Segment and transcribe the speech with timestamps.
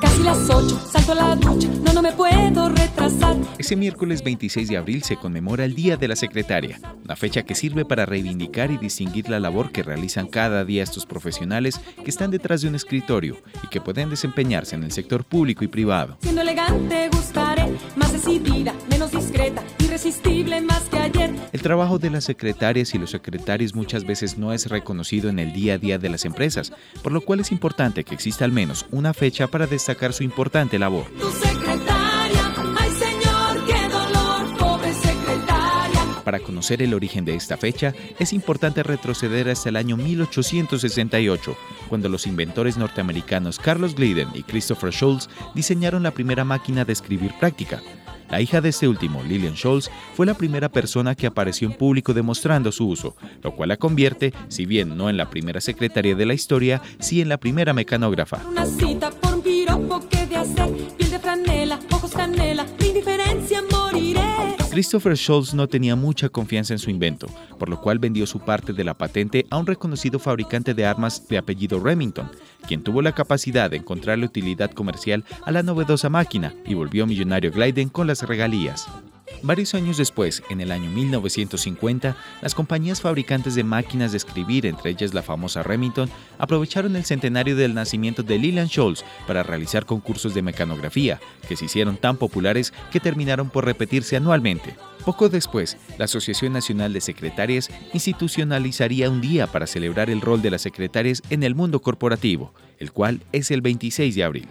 [0.00, 2.41] Casi las ocho, salto la ducha, no, no me puedo
[3.62, 7.54] ese miércoles 26 de abril se conmemora el Día de la Secretaria, una fecha que
[7.54, 12.32] sirve para reivindicar y distinguir la labor que realizan cada día estos profesionales que están
[12.32, 16.18] detrás de un escritorio y que pueden desempeñarse en el sector público y privado.
[16.22, 21.32] Siendo elegante gustaré, más decidida, menos discreta, irresistible más que ayer.
[21.52, 25.52] El trabajo de las secretarias y los secretarios muchas veces no es reconocido en el
[25.52, 28.86] día a día de las empresas, por lo cual es importante que exista al menos
[28.90, 31.04] una fecha para destacar su importante labor.
[31.20, 31.51] Tu
[36.32, 41.54] Para conocer el origen de esta fecha, es importante retroceder hasta el año 1868,
[41.90, 47.34] cuando los inventores norteamericanos Carlos Glidden y Christopher Schultz diseñaron la primera máquina de escribir
[47.38, 47.82] práctica.
[48.30, 52.14] La hija de este último, Lillian Schultz, fue la primera persona que apareció en público
[52.14, 56.24] demostrando su uso, lo cual la convierte, si bien no en la primera secretaria de
[56.24, 58.40] la historia, sí en la primera mecanógrafa.
[58.48, 64.11] Una cita por un piropo que de hacer, piel de franela, ojos canela, indiferencia moriré.
[64.72, 67.26] Christopher Schultz no tenía mucha confianza en su invento,
[67.58, 71.28] por lo cual vendió su parte de la patente a un reconocido fabricante de armas
[71.28, 72.30] de apellido Remington,
[72.66, 77.52] quien tuvo la capacidad de encontrarle utilidad comercial a la novedosa máquina y volvió millonario
[77.52, 78.88] Glyden con las regalías.
[79.42, 84.90] Varios años después, en el año 1950, las compañías fabricantes de máquinas de escribir, entre
[84.90, 90.34] ellas la famosa Remington, aprovecharon el centenario del nacimiento de Leland Scholz para realizar concursos
[90.34, 94.76] de mecanografía, que se hicieron tan populares que terminaron por repetirse anualmente.
[95.04, 100.50] Poco después, la Asociación Nacional de Secretarias institucionalizaría un día para celebrar el rol de
[100.50, 104.48] las secretarias en el mundo corporativo, el cual es el 26 de abril.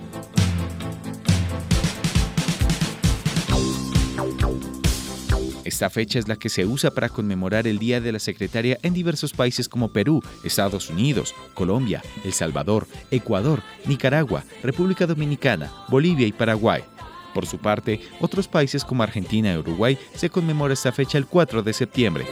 [5.81, 8.93] Esta fecha es la que se usa para conmemorar el Día de la Secretaria en
[8.93, 16.33] diversos países como Perú, Estados Unidos, Colombia, El Salvador, Ecuador, Nicaragua, República Dominicana, Bolivia y
[16.33, 16.83] Paraguay.
[17.33, 21.63] Por su parte, otros países como Argentina y Uruguay se conmemora esta fecha el 4
[21.63, 22.27] de septiembre.